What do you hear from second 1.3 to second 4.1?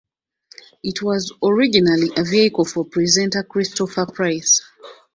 originally a vehicle for presenter Christopher